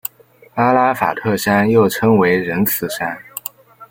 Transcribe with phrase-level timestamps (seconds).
[0.55, 3.15] 阿拉法特山又称为仁慈山。